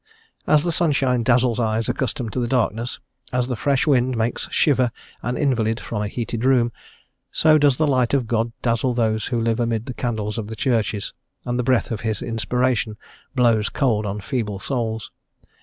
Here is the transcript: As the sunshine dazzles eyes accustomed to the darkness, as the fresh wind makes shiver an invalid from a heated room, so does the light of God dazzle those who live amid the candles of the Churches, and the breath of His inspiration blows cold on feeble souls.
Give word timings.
As 0.47 0.63
the 0.63 0.71
sunshine 0.71 1.21
dazzles 1.21 1.59
eyes 1.59 1.87
accustomed 1.87 2.33
to 2.33 2.39
the 2.39 2.47
darkness, 2.47 2.99
as 3.31 3.45
the 3.45 3.55
fresh 3.55 3.85
wind 3.85 4.17
makes 4.17 4.47
shiver 4.51 4.91
an 5.21 5.37
invalid 5.37 5.79
from 5.79 6.01
a 6.01 6.07
heated 6.07 6.43
room, 6.43 6.71
so 7.31 7.59
does 7.59 7.77
the 7.77 7.85
light 7.85 8.15
of 8.15 8.25
God 8.25 8.51
dazzle 8.63 8.95
those 8.95 9.27
who 9.27 9.39
live 9.39 9.59
amid 9.59 9.85
the 9.85 9.93
candles 9.93 10.39
of 10.39 10.47
the 10.47 10.55
Churches, 10.55 11.13
and 11.45 11.59
the 11.59 11.63
breath 11.63 11.91
of 11.91 12.01
His 12.01 12.23
inspiration 12.23 12.97
blows 13.35 13.69
cold 13.69 14.07
on 14.07 14.21
feeble 14.21 14.57
souls. 14.57 15.11